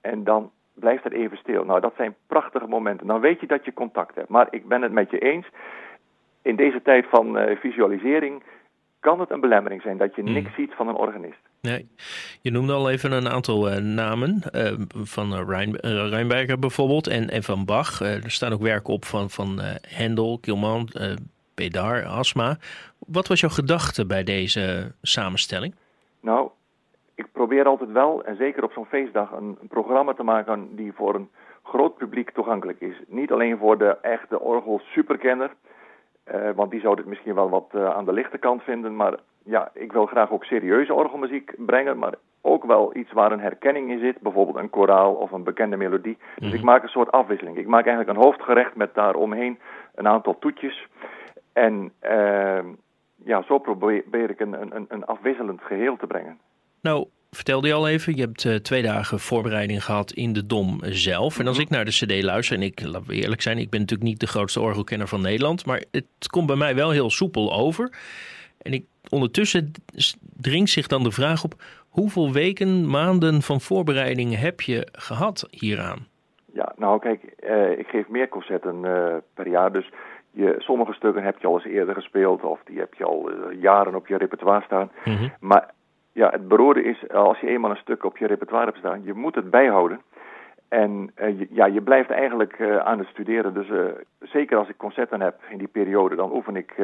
[0.00, 1.64] en dan blijft het even stil.
[1.64, 3.06] Nou, dat zijn prachtige momenten.
[3.06, 4.28] Dan weet je dat je contact hebt.
[4.28, 5.46] Maar ik ben het met je eens.
[6.42, 8.42] In deze tijd van eh, visualisering
[9.00, 10.32] kan het een belemmering zijn dat je Mhm.
[10.32, 11.38] niks ziet van een organist.
[11.60, 11.88] Nee.
[12.40, 14.42] Je noemde al even een aantal eh, namen.
[14.52, 18.00] eh, van eh, Rijnberger bijvoorbeeld en, en van Bach.
[18.00, 20.88] Er staan ook werken op van, van Hendel, Kilman,
[21.54, 22.56] Pedar, Asma.
[22.98, 25.74] Wat was jouw gedachte bij deze samenstelling?
[26.20, 26.50] Nou,
[27.14, 31.14] ik probeer altijd wel, en zeker op zo'n feestdag, een, programma te maken die voor
[31.14, 31.28] een
[31.62, 32.96] groot publiek toegankelijk is.
[33.06, 35.50] Niet alleen voor de echte orgel superkenner,
[36.54, 38.96] want die zou dit misschien wel wat aan de lichte kant vinden.
[38.96, 39.14] Maar
[39.46, 43.90] ja, ik wil graag ook serieuze orgelmuziek brengen, maar ook wel iets waar een herkenning
[43.90, 44.20] in zit.
[44.20, 46.16] Bijvoorbeeld een koraal of een bekende melodie.
[46.38, 46.56] Dus Mhm.
[46.56, 47.56] ik maak een soort afwisseling.
[47.56, 49.58] Ik maak eigenlijk een hoofdgerecht met daaromheen
[49.94, 50.86] een aantal toetjes.
[51.52, 52.58] En eh,
[53.24, 56.38] ja, zo probeer ik een, een, een afwisselend geheel te brengen.
[56.80, 60.78] Nou, vertelde je al even, je hebt eh, twee dagen voorbereiding gehad in de Dom
[60.82, 61.38] zelf.
[61.38, 61.64] En als Mhm.
[61.66, 64.26] ik naar de CD luister, en ik, we eerlijk zijn, ik ben natuurlijk niet de
[64.26, 67.92] grootste orgelkenner van Nederland, maar het komt bij mij wel heel soepel over.
[68.62, 69.72] En ik, ondertussen
[70.36, 71.54] dringt zich dan de vraag op,
[71.88, 76.06] hoeveel weken, maanden van voorbereiding heb je gehad hieraan?
[76.52, 79.90] Ja, nou kijk, eh, ik geef meer concerten eh, per jaar, dus
[80.30, 83.60] je, sommige stukken heb je al eens eerder gespeeld of die heb je al eh,
[83.60, 84.90] jaren op je repertoire staan.
[85.04, 85.28] Mhm.
[85.40, 85.70] Maar
[86.12, 89.14] ja, het beroerde is, als je eenmaal een stuk op je repertoire hebt staan, je
[89.14, 90.00] moet het bijhouden.
[90.68, 91.10] En
[91.50, 93.54] ja, je blijft eigenlijk aan het studeren.
[93.54, 93.66] Dus
[94.20, 96.74] zeker als ik concerten heb in die periode, dan oefen ik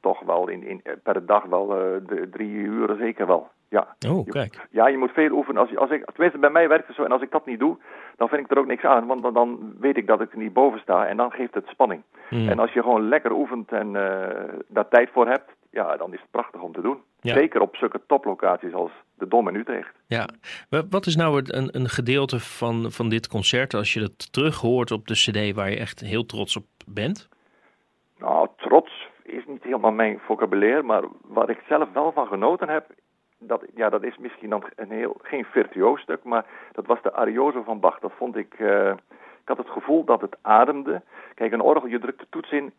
[0.00, 1.66] toch wel in, in, per dag wel
[2.06, 3.50] de drie uur zeker wel.
[3.68, 3.86] Ja.
[4.08, 4.66] Oh, kijk.
[4.70, 5.60] ja, je moet veel oefenen.
[5.60, 7.04] Als, als ik, tenminste, bij mij werkt het zo.
[7.04, 7.76] En als ik dat niet doe,
[8.16, 9.06] dan vind ik er ook niks aan.
[9.06, 11.06] Want dan, dan weet ik dat ik er niet boven sta.
[11.06, 12.02] En dan geeft het spanning.
[12.28, 12.48] Hmm.
[12.48, 13.92] En als je gewoon lekker oefent en
[14.66, 16.98] daar tijd voor hebt, ja, dan is het prachtig om te doen.
[17.20, 19.94] Zeker op zulke toplocaties als de Dom in Utrecht.
[20.06, 20.28] Ja,
[20.90, 24.90] wat is nou een, een gedeelte van, van dit concert als je het terug hoort
[24.90, 27.28] op de cd waar je echt heel trots op bent?
[28.18, 32.86] Nou, trots is niet helemaal mijn vocabulaire, maar wat ik zelf wel van genoten heb,
[33.38, 37.12] dat, ja, dat is misschien dan een heel, geen virtuoos stuk, maar dat was de
[37.12, 37.98] Arioso van Bach.
[37.98, 38.88] Dat vond ik, uh,
[39.42, 41.02] ik had het gevoel dat het ademde.
[41.34, 42.72] Kijk, een orgel, je drukt de toets in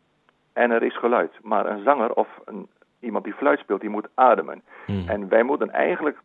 [0.54, 1.32] en er is geluid.
[1.42, 2.70] Maar een zanger of een,
[3.04, 4.62] iemand die fluit speelt, die moet ademen.
[4.86, 5.04] Hmm.
[5.08, 6.18] En wij moeten eigenlijk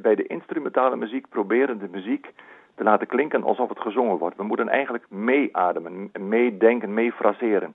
[0.00, 2.32] bij de instrumentale muziek proberen de muziek
[2.74, 4.36] te laten klinken alsof het gezongen wordt.
[4.36, 7.74] We moeten eigenlijk meeademen, meedenken, meefraseren.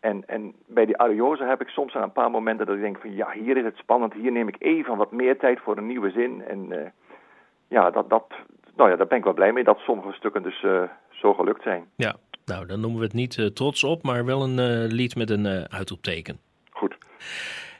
[0.00, 3.14] En, en bij die ariose heb ik soms een paar momenten dat ik denk van
[3.14, 6.10] ja, hier is het spannend, hier neem ik even wat meer tijd voor een nieuwe
[6.10, 6.42] zin.
[6.48, 6.78] En uh,
[7.68, 8.24] ja, dat, dat,
[8.76, 11.62] nou ja, daar ben ik wel blij mee dat sommige stukken dus uh, zo gelukt
[11.62, 11.84] zijn.
[11.96, 15.30] Ja, nou dan noemen we het niet uh, trots op, maar wel een lied met
[15.30, 16.38] een uitroepteken.
[16.70, 16.96] Goed.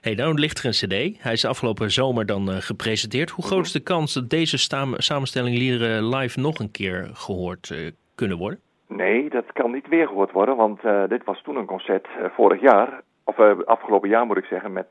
[0.09, 1.23] Hey, nou ligt er een cd.
[1.23, 3.31] Hij is afgelopen zomer dan gepresenteerd.
[3.31, 4.59] Hoe groot is de kans dat deze
[4.97, 8.61] samenstelling liederen live nog een keer gehoord kunnen worden?
[8.87, 12.61] Nee, dat kan niet weer gehoord worden, want uh, dit was toen een concert vorig
[12.61, 13.03] jaar.
[13.25, 14.87] Of afgelopen jaar moet ik zeggen, met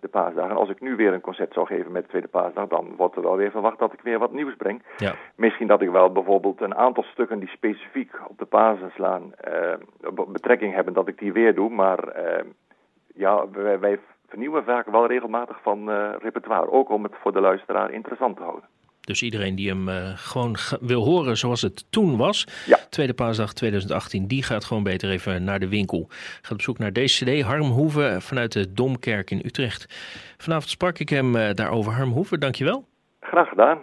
[0.00, 0.56] de paasdagen.
[0.56, 3.22] Als ik nu weer een concert zou geven met de tweede paasdag, dan wordt er
[3.22, 4.82] wel weer verwacht dat ik weer wat nieuws breng.
[4.96, 5.14] Ja.
[5.36, 9.34] Misschien dat ik wel bijvoorbeeld een aantal stukken die specifiek op de Pasen slaan,
[10.28, 11.70] betrekking hebben, dat ik die weer doe.
[11.70, 11.98] Maar
[13.14, 16.70] ja, wij, wij vernieuwen vaak wel regelmatig van repertoire.
[16.70, 18.68] Ook om het voor de luisteraar interessant te houden.
[19.08, 22.78] Dus iedereen die hem uh, gewoon wil horen zoals het toen was, ja.
[22.90, 26.06] tweede paasdag 2018, die gaat gewoon beter even naar de winkel.
[26.42, 29.86] Gaat op zoek naar deze cd, Harm Hoeven vanuit de Domkerk in Utrecht.
[30.38, 31.92] Vanavond sprak ik hem uh, daarover.
[31.92, 32.84] Harm Hoeven, dankjewel.
[33.20, 33.78] Graag gedaan.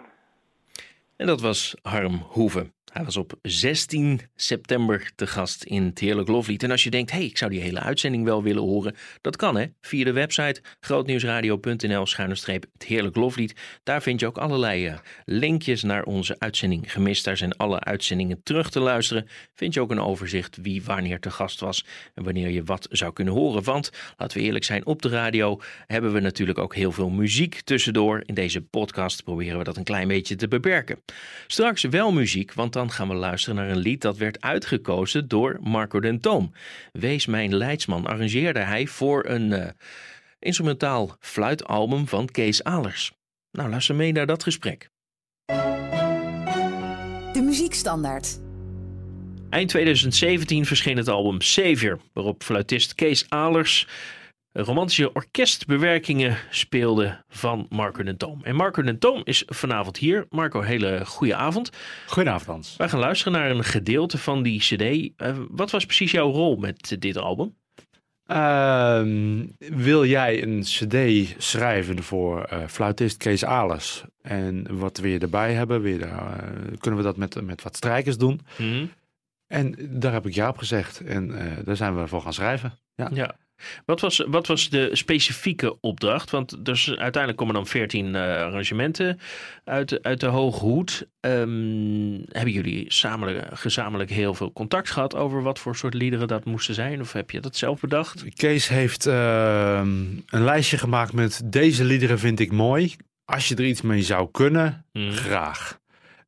[1.16, 2.75] En dat was Harm Hoeven.
[2.96, 6.62] Hij was op 16 september te gast in het Heerlijk Loflied.
[6.62, 9.56] En als je denkt, hey, ik zou die hele uitzending wel willen horen, dat kan
[9.56, 9.66] hè.
[9.80, 13.54] Via de website grootnieuwsradio.nl schuine het Heerlijk Loflied.
[13.82, 17.24] Daar vind je ook allerlei uh, linkjes naar onze uitzending gemist.
[17.24, 19.28] Daar zijn alle uitzendingen terug te luisteren.
[19.54, 23.12] Vind je ook een overzicht wie wanneer te gast was en wanneer je wat zou
[23.12, 23.62] kunnen horen.
[23.62, 27.60] Want, laten we eerlijk zijn, op de radio hebben we natuurlijk ook heel veel muziek
[27.60, 28.22] tussendoor.
[28.24, 31.02] In deze podcast proberen we dat een klein beetje te beperken.
[31.46, 35.58] Straks wel muziek, want dan gaan we luisteren naar een lied dat werd uitgekozen door
[35.60, 36.52] Marco den Toom.
[36.92, 39.66] Wees mijn leidsman arrangeerde hij voor een uh,
[40.38, 43.12] instrumentaal fluitalbum van Kees Alers.
[43.50, 44.90] Nou, luister mee naar dat gesprek.
[47.32, 48.38] De muziekstandaard.
[49.50, 53.86] Eind 2017 verscheen het album Savior, waarop fluitist Kees Alers
[54.62, 58.40] romantische orkestbewerkingen speelde van Marco den Toom.
[58.42, 60.26] En Marco den Toom is vanavond hier.
[60.30, 61.70] Marco, hele goede avond.
[62.06, 62.76] Goedenavond Hans.
[62.76, 64.82] Wij gaan luisteren naar een gedeelte van die cd.
[64.82, 67.56] Uh, wat was precies jouw rol met dit album?
[68.26, 69.02] Uh,
[69.58, 74.04] wil jij een cd schrijven voor uh, fluitist Kees Alers?
[74.22, 75.82] En wat wil je erbij hebben?
[75.82, 78.40] Wil je daar, uh, kunnen we dat met, met wat strijkers doen?
[78.58, 78.90] Mm.
[79.46, 81.00] En daar heb ik ja op gezegd.
[81.00, 82.78] En daar zijn we voor gaan schrijven.
[82.94, 83.10] Ja.
[83.12, 83.36] ja.
[83.84, 86.30] Wat was, wat was de specifieke opdracht?
[86.30, 89.18] Want dus uiteindelijk komen dan veertien uh, arrangementen
[89.64, 91.06] uit, uit de Hoge Hoed.
[91.20, 96.44] Um, hebben jullie samen, gezamenlijk heel veel contact gehad over wat voor soort liederen dat
[96.44, 97.00] moesten zijn?
[97.00, 98.34] Of heb je dat zelf bedacht?
[98.34, 99.80] Kees heeft uh,
[100.26, 102.94] een lijstje gemaakt met deze liederen vind ik mooi.
[103.24, 105.10] Als je er iets mee zou kunnen, hmm.
[105.10, 105.78] graag.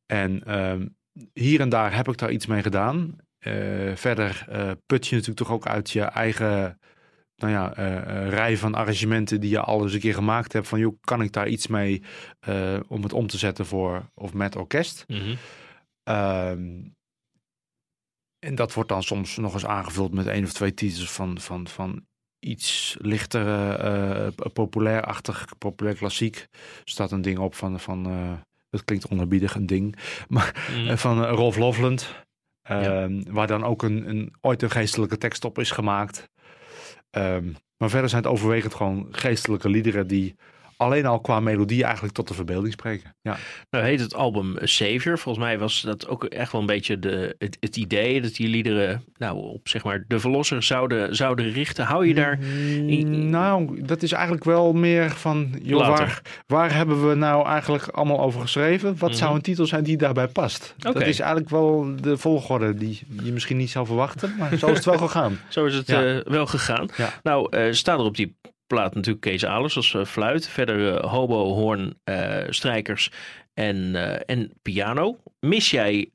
[0.05, 0.73] En uh,
[1.33, 3.15] hier en daar heb ik daar iets mee gedaan.
[3.39, 4.45] Uh, verder
[4.85, 6.79] put je natuurlijk toch ook uit je eigen
[7.41, 10.67] nou ja, uh, rij van arrangementen die je al eens een keer gemaakt hebt.
[10.67, 12.03] Van joh, kan ik daar iets mee
[12.49, 15.05] uh, om het om te zetten voor of met orkest?
[15.07, 15.37] Mm -hmm.
[16.15, 16.95] um,
[18.39, 21.67] en dat wordt dan soms nog eens aangevuld met één of twee titels van, van,
[21.67, 22.05] van
[22.39, 26.47] iets lichter, uh, populair-achtig, populair klassiek.
[26.61, 28.03] Er staat een ding op van, van
[28.69, 29.95] dat klinkt onderbiedig, een ding,
[30.27, 30.97] maar mm -hmm.
[30.97, 32.13] van Rolf Loveland.
[32.69, 32.81] Ja.
[32.81, 36.29] Ehm, waar dan ook een, een, ooit een geestelijke tekst op is gemaakt.
[37.11, 40.35] Um, maar verder zijn het overwegend gewoon geestelijke liederen die
[40.79, 43.15] alleen al qua melodie eigenlijk tot de verbeelding spreken.
[43.21, 43.37] Ja.
[43.69, 45.17] Nou heet het album Savior.
[45.19, 48.47] Volgens mij was dat ook echt wel een beetje de, het, het idee dat die
[48.47, 51.85] liederen nou, op zeg maar de verlosser zouden, zouden richten.
[51.85, 52.39] Hou je daar...
[52.41, 57.87] Mm, nou, dat is eigenlijk wel meer van, joh, waar, waar hebben we nou eigenlijk
[57.87, 58.97] allemaal over geschreven?
[58.97, 59.35] Wat zou mhm.
[59.35, 60.75] een titel zijn die daarbij past?
[60.77, 64.75] Dat is eigenlijk wel de volgorde die je misschien niet zou verwachten, maar zo is
[64.75, 65.39] het wel gegaan.
[65.49, 66.87] zo is het uh, wel gegaan.
[66.97, 67.19] Ja.
[67.23, 68.35] Nou, uh, staat er op die
[68.69, 70.47] plaat natuurlijk Kees Alers als uh, fluit.
[70.47, 71.97] Verder hobo, hoorn,
[72.49, 73.11] strijkers
[73.53, 75.17] en, en piano.
[75.39, 76.09] Mis jij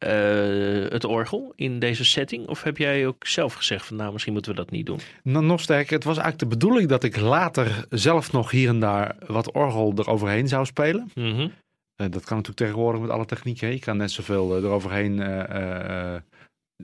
[0.88, 2.48] het orgel in deze setting?
[2.48, 5.00] Of heb jij ook zelf gezegd van nou, misschien moeten we dat niet doen?
[5.22, 8.80] Nou, nog sterker, het was eigenlijk de bedoeling dat ik later zelf nog hier en
[8.80, 11.10] daar wat orgel eroverheen zou spelen.
[11.14, 11.52] Mm
[11.96, 13.70] dat kan natuurlijk tegenwoordig met alle technieken.
[13.70, 15.16] Je kan net zoveel eroverheen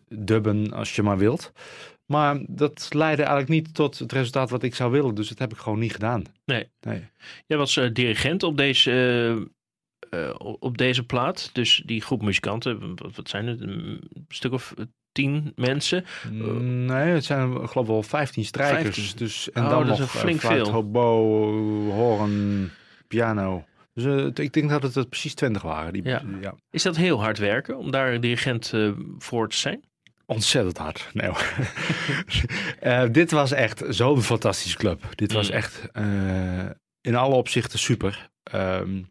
[0.08, 1.52] dubben als je maar wilt.
[2.10, 5.14] Maar dat leidde eigenlijk niet tot het resultaat wat ik zou willen.
[5.14, 6.24] Dus dat heb ik gewoon niet gedaan.
[6.44, 6.68] Nee.
[6.80, 7.08] nee.
[7.46, 8.90] Jij was uh, dirigent op deze,
[10.10, 11.50] uh, op deze plaat.
[11.52, 13.60] Dus die groep muzikanten, wat, zijn het?
[13.60, 14.74] Een stuk of
[15.12, 16.04] tien mensen?
[16.32, 19.14] Mm, nee, het zijn ik geloof wel 15 strijkers.
[19.14, 20.70] Dus, en oh, dan nog een flink veel.
[20.70, 21.34] hobo,
[21.90, 22.70] horen,
[23.08, 23.64] piano.
[23.94, 25.92] Dus ik denk dat het er precies 20 waren.
[25.92, 26.22] Die, ja.
[26.40, 26.54] ja.
[26.70, 28.72] Is dat heel hard werken om daar dirigent
[29.18, 29.88] voor te zijn?
[30.30, 31.08] Ontzettend hard.
[31.12, 31.30] Nee,
[32.82, 35.04] uh, dit was echt zo'n fantastische club.
[35.14, 35.54] Dit was mm.
[35.54, 38.30] echt uh, in alle opzichten super.
[38.54, 39.10] Um,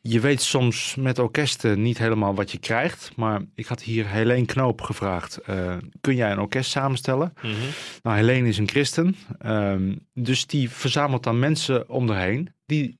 [0.00, 3.12] je weet soms met orkesten niet helemaal wat je krijgt.
[3.16, 5.38] Maar ik had hier Helene Knoop gevraagd.
[5.50, 7.32] Uh, kun jij een orkest samenstellen?
[7.42, 7.68] Mm -hmm.
[8.02, 9.16] Nou, Helene is een christen.
[9.46, 12.54] Um, dus die verzamelt dan mensen om erheen.
[12.66, 12.98] Die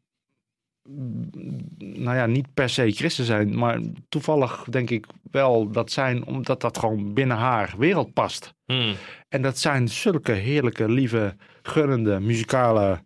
[1.79, 6.61] nou ja, niet per se christen zijn, maar toevallig denk ik wel dat zijn, omdat
[6.61, 8.55] dat gewoon binnen haar wereld past.
[8.65, 8.95] Hmm.
[9.29, 13.05] En dat zijn zulke heerlijke, lieve, gunnende, muzikale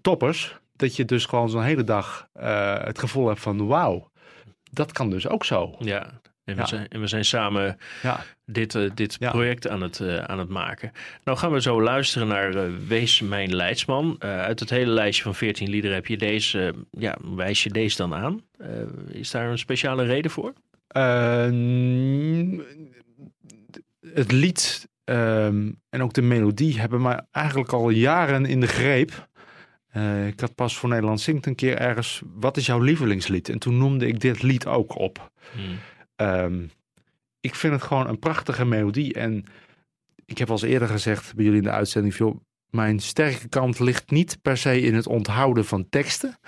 [0.00, 4.10] toppers, dat je dus gewoon zo'n hele dag uh, het gevoel hebt van wauw,
[4.70, 5.74] dat kan dus ook zo.
[5.78, 8.24] Ja, en we, zijn, en we zijn samen ja.
[8.44, 10.92] dit, uh, dit project aan het, uh, aan het maken.
[11.24, 14.16] Nou gaan we zo luisteren naar uh, Wees Mijn Leidsman.
[14.20, 18.14] uit het hele lijstje van 14 liederen heb je deze, ja, wijs je deze dan
[18.14, 18.42] aan.
[19.08, 20.52] is daar een speciale reden voor?
[24.14, 29.28] het lied um, en ook de melodie hebben mij eigenlijk al jaren in de greep.
[30.26, 33.48] ik had pas voor Nederland Zingt een keer ergens, wat is jouw lievelingslied?
[33.48, 35.30] En toen noemde ik dit lied ook op.
[35.52, 35.78] Hmm.
[36.18, 36.66] Ehm,
[37.40, 39.14] ik vind het gewoon een prachtige melodie.
[39.14, 39.44] En
[40.24, 43.78] ik heb al eens eerder gezegd bij jullie in de uitzending: veel, mijn sterke kant
[43.78, 46.38] ligt niet per se in het onthouden van teksten.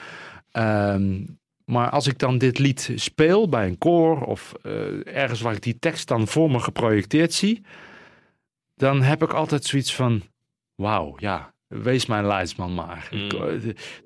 [0.50, 1.24] Ehm,
[1.64, 5.62] maar als ik dan dit lied speel bij een koor of uh, ergens waar ik
[5.62, 7.64] die tekst dan voor me geprojecteerd zie,
[8.74, 10.22] dan heb ik altijd zoiets van:
[10.74, 13.08] wauw, ja, Wees mijn leidsman maar.
[13.10, 13.28] Mm.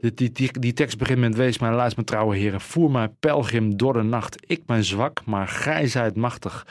[0.01, 2.61] Die, die, die, die, tekst begint met Wees mijn leidsman trouwe heren.
[2.61, 4.37] Voer mijn pelgrim door de nacht.
[4.47, 6.67] Ik ben zwak, maar gij zijt machtig.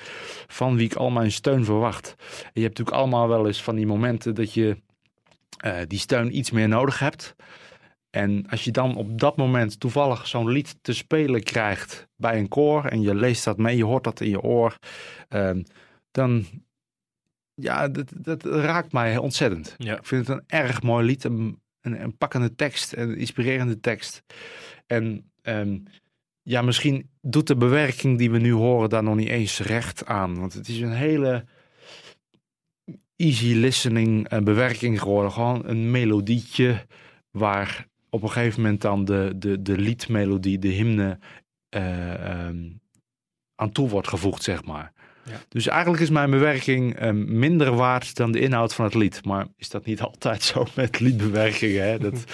[0.48, 2.16] Van wie ik al mijn steun verwacht.
[2.18, 4.78] En je hebt natuurlijk allemaal wel eens van die momenten dat je
[5.66, 7.36] uh, die steun iets meer nodig hebt.
[8.10, 12.48] En als je dan op dat moment toevallig zo'n lied te spelen krijgt bij een
[12.48, 12.86] koor.
[12.86, 14.78] En je leest dat mee, je hoort dat in je oor.
[15.30, 15.52] Uh,
[16.12, 16.46] dan
[17.56, 19.76] ja, dat, dat raakt mij ontzettend.
[19.78, 19.98] Ja.
[19.98, 21.24] Ik vind het een erg mooi lied.
[21.24, 24.24] Een, een, pakkende tekst, een inspirerende tekst.
[24.86, 25.80] En ehm,
[26.42, 30.40] ja, misschien doet de bewerking die we nu horen daar nog niet eens recht aan.
[30.40, 31.46] Want het is een hele
[33.16, 35.32] easy listening uh, bewerking geworden.
[35.32, 36.86] Gewoon een melodietje
[37.32, 41.20] waar op een gegeven moment dan de, de, de liedmelodie, de hymne
[41.76, 42.82] uh, um,
[43.56, 44.93] aan toe wordt gevoegd, zeg maar.
[45.26, 45.42] Ja.
[45.50, 49.26] Dus eigenlijk is mijn bewerking um, minder waard dan de inhoud van het lied.
[49.26, 51.88] Maar is dat niet altijd zo met liedbewerkingen?
[51.88, 51.98] Hè?
[52.00, 52.24] Dat...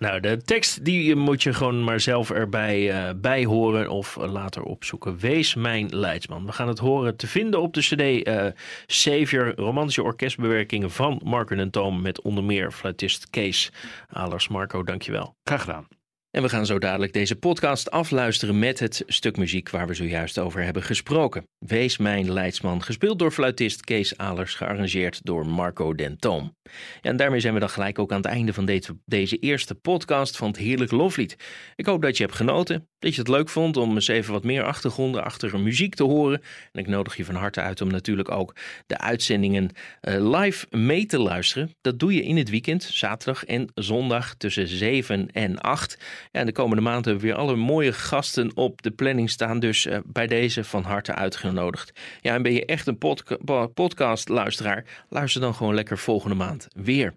[0.00, 4.62] Nou, de tekst die moet je gewoon maar zelf erbij uh, bij horen of later
[4.62, 5.18] opzoeken.
[5.18, 6.46] Wees mijn leidsman.
[6.46, 8.46] We gaan het horen te vinden op de cd uh,
[8.86, 13.72] Savior, romantische orkestbewerkingen van Marco en Toom met onder meer fluitist Kees
[14.08, 14.48] Alers.
[14.48, 15.34] Marco, dankjewel.
[15.44, 15.99] Graag gedaan.
[16.30, 20.38] En we gaan zo dadelijk deze podcast afluisteren met het stuk muziek waar we zojuist
[20.38, 21.48] over hebben gesproken.
[21.58, 26.56] Wees mijn leidsman, gespeeld door fluitist Kees Alers, gearrangeerd door Marco Dentoom.
[27.00, 30.36] En daarmee zijn we dan gelijk ook aan het einde van deze, deze eerste podcast
[30.36, 31.36] van het Heerlijk Loflied.
[31.74, 34.44] Ik hoop dat je hebt genoten, dat je het leuk vond om eens even wat
[34.44, 36.42] meer achtergronden achter muziek te horen.
[36.72, 38.54] En ik nodig je van harte uit om natuurlijk ook
[38.86, 39.70] de uitzendingen
[40.02, 41.74] uh, live mee te luisteren.
[41.80, 45.98] Dat doe je in het weekend, zaterdag en zondag tussen 7 en 8.
[46.30, 49.58] Ja, en de komende maand hebben we weer alle mooie gasten op de planning staan.
[49.60, 52.00] Dus uh, bij deze van harte uitgenodigd.
[52.20, 54.84] Ja, en ben je echt een podca podcast-luisteraar?
[55.08, 57.14] Luister dan gewoon lekker volgende maand weer.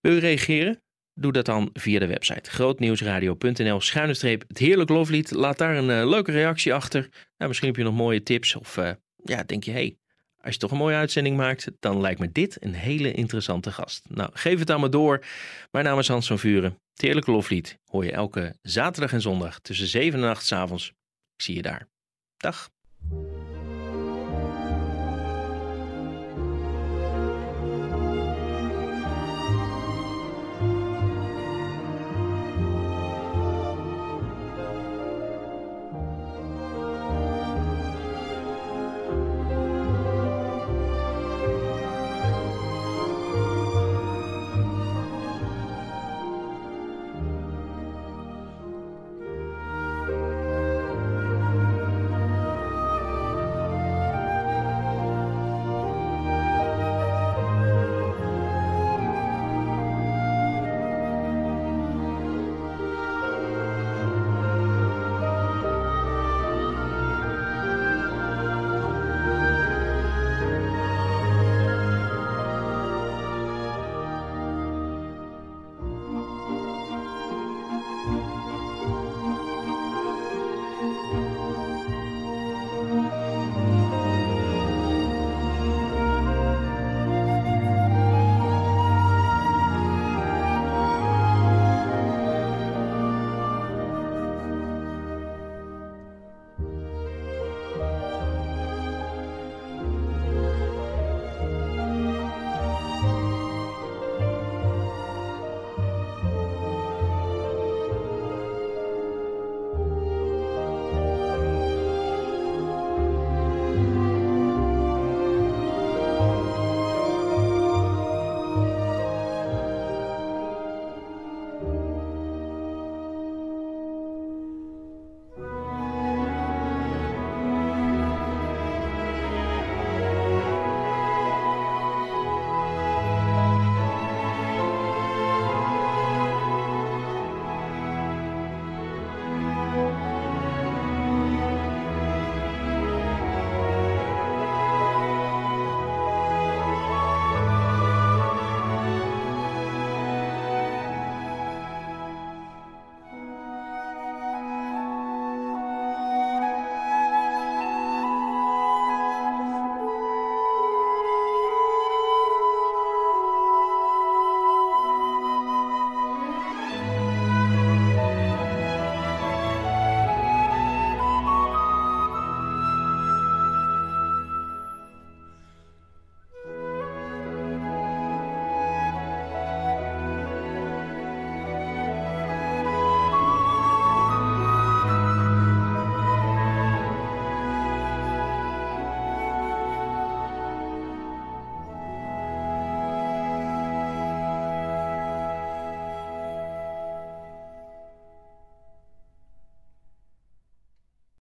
[0.00, 0.82] Wil je reageren?
[1.14, 4.14] Doe dat dan via de website grootnieuwsradio.nl schuine
[4.48, 5.30] het heerlijk loflied.
[5.30, 7.00] Laat daar een uh, leuke reactie achter.
[7.36, 8.90] Nou, misschien heb je nog mooie tips of uh,
[9.24, 9.96] ja, denk je, hey,
[10.42, 14.04] als je toch een mooie uitzending maakt, dan lijkt me dit een hele interessante gast.
[14.08, 15.24] Nou, geef het aan me door.
[15.70, 16.78] Mijn naam is Hans van Vuren.
[16.92, 20.88] Het heerlijke loflied hoor je elke zaterdag en zondag tussen 7 en 8 s avonds.
[21.36, 21.88] Ik zie je daar.
[22.36, 22.70] Dag.